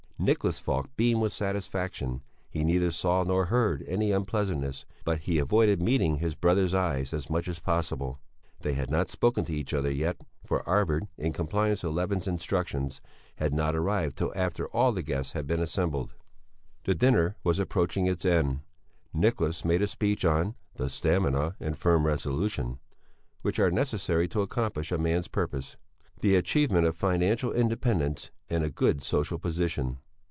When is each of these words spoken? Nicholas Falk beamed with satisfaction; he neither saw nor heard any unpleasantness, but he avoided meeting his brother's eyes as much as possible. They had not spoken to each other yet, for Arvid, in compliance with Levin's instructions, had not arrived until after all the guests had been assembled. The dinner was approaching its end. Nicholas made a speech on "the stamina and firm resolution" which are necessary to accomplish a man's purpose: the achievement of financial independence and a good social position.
Nicholas 0.23 0.59
Falk 0.59 0.87
beamed 0.95 1.19
with 1.19 1.33
satisfaction; 1.33 2.21
he 2.47 2.63
neither 2.63 2.91
saw 2.91 3.23
nor 3.23 3.45
heard 3.45 3.83
any 3.87 4.11
unpleasantness, 4.11 4.85
but 5.03 5.21
he 5.21 5.39
avoided 5.39 5.81
meeting 5.81 6.17
his 6.17 6.35
brother's 6.35 6.75
eyes 6.75 7.11
as 7.11 7.27
much 7.27 7.47
as 7.47 7.57
possible. 7.57 8.19
They 8.59 8.73
had 8.73 8.91
not 8.91 9.09
spoken 9.09 9.45
to 9.45 9.51
each 9.51 9.73
other 9.73 9.89
yet, 9.89 10.17
for 10.45 10.61
Arvid, 10.69 11.07
in 11.17 11.33
compliance 11.33 11.81
with 11.81 11.93
Levin's 11.93 12.27
instructions, 12.27 13.01
had 13.37 13.51
not 13.51 13.75
arrived 13.75 14.21
until 14.21 14.31
after 14.35 14.67
all 14.67 14.91
the 14.91 15.01
guests 15.01 15.31
had 15.33 15.47
been 15.47 15.59
assembled. 15.59 16.13
The 16.83 16.93
dinner 16.93 17.35
was 17.43 17.57
approaching 17.57 18.05
its 18.05 18.23
end. 18.23 18.59
Nicholas 19.11 19.65
made 19.65 19.81
a 19.81 19.87
speech 19.87 20.23
on 20.23 20.53
"the 20.75 20.87
stamina 20.91 21.55
and 21.59 21.75
firm 21.75 22.05
resolution" 22.05 22.77
which 23.41 23.57
are 23.57 23.71
necessary 23.71 24.27
to 24.27 24.43
accomplish 24.43 24.91
a 24.91 24.99
man's 24.99 25.27
purpose: 25.27 25.77
the 26.19 26.35
achievement 26.35 26.85
of 26.85 26.95
financial 26.95 27.51
independence 27.51 28.29
and 28.51 28.63
a 28.63 28.69
good 28.69 29.01
social 29.01 29.39
position. 29.39 29.97